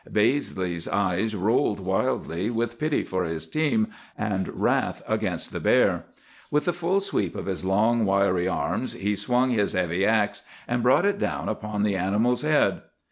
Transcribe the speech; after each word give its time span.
Baizley's 0.11 0.87
eyes 0.87 1.35
rolled 1.35 1.79
wildly, 1.79 2.49
with 2.49 2.79
pity 2.79 3.03
for 3.03 3.23
his 3.23 3.45
team 3.45 3.89
and 4.17 4.59
wrath 4.59 5.03
against 5.07 5.51
the 5.53 5.59
bear. 5.59 6.05
With 6.49 6.65
the 6.65 6.73
full 6.73 7.01
sweep 7.01 7.35
of 7.35 7.45
his 7.45 7.63
long, 7.63 8.03
wiry 8.03 8.47
arms, 8.47 8.93
he 8.93 9.15
swung 9.15 9.51
his 9.51 9.73
heavy 9.73 10.03
axe 10.03 10.41
and 10.67 10.81
brought 10.81 11.05
it 11.05 11.19
down 11.19 11.47
upon 11.47 11.83
the 11.83 11.95
animal's 11.97 12.41
head. 12.41 12.81